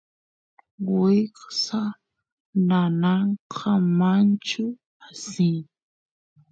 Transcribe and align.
wiksa 0.95 1.81
nanankamachu 2.67 4.65
asin 5.07 5.55